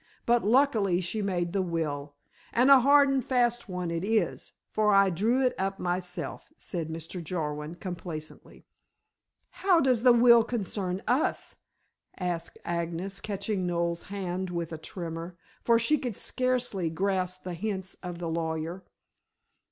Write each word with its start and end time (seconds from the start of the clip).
But 0.25 0.43
luckily 0.43 0.99
she 0.99 1.21
made 1.21 1.53
the 1.53 1.61
will 1.61 2.15
and 2.53 2.71
a 2.71 2.79
hard 2.79 3.09
and 3.09 3.23
fast 3.23 3.69
one 3.69 3.91
it 3.91 4.03
is 4.03 4.51
for 4.71 4.91
I 4.91 5.11
drew 5.11 5.43
it 5.45 5.53
up 5.59 5.77
myself," 5.77 6.51
said 6.57 6.89
Mr. 6.89 7.23
Jarwin 7.23 7.75
complacently. 7.75 8.65
"How 9.61 9.79
does 9.79 10.01
the 10.01 10.11
will 10.11 10.43
concern 10.43 11.03
us?" 11.07 11.57
asked 12.17 12.57
Agnes, 12.65 13.21
catching 13.21 13.67
Noel's 13.67 14.05
hand 14.05 14.49
with 14.49 14.73
a 14.73 14.79
tremor, 14.79 15.37
for 15.61 15.77
she 15.77 15.99
could 15.99 16.15
scarcely 16.15 16.89
grasp 16.89 17.43
the 17.43 17.53
hints 17.53 17.95
of 18.01 18.17
the 18.17 18.27
lawyer. 18.27 18.83